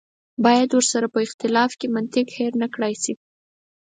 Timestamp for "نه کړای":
2.61-2.93